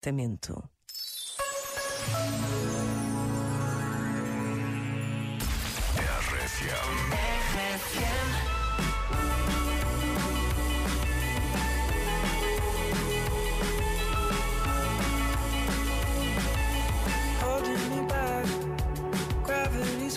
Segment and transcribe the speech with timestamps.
[0.00, 0.70] apartamento.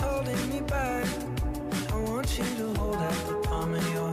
[0.02, 1.07] Holding me back.
[1.91, 4.12] I want you to hold out the palm of your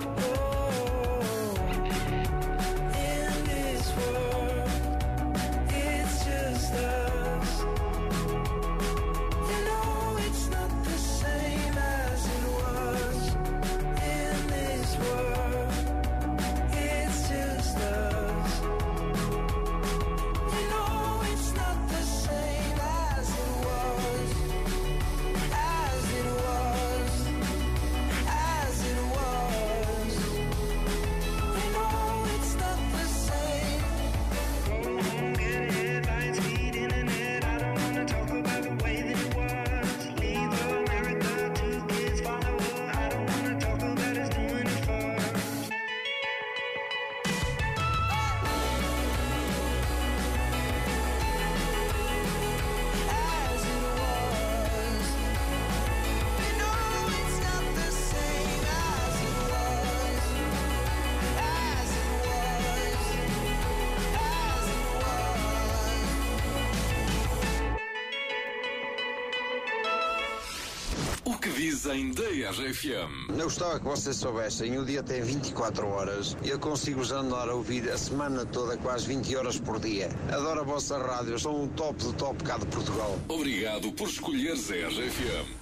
[71.51, 73.29] Dizem da RFM?
[73.29, 77.49] Eu gostava que vocês soubessem, o dia tem 24 horas e eu consigo já andar
[77.49, 80.09] a ouvir a semana toda, quase 20 horas por dia.
[80.31, 83.17] Adoro a vossa rádio, são o top do top cá de Portugal.
[83.27, 85.61] Obrigado por escolheres a RFM.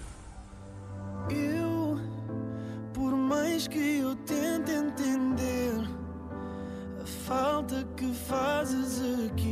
[1.29, 1.99] Eu,
[2.93, 5.87] por mais que eu tente entender
[7.01, 9.48] a falta que fazes aqui,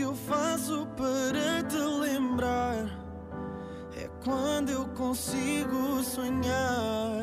[0.00, 2.86] que eu faço para te lembrar,
[3.94, 7.22] é quando eu consigo sonhar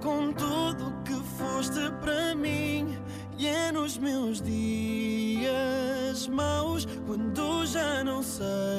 [0.00, 2.98] com tudo que foste para mim
[3.36, 8.77] e é nos meus dias maus quando já não sei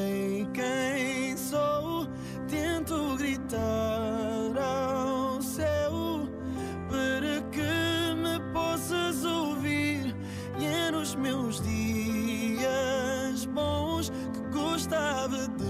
[11.19, 15.68] meus dias bons que gostava de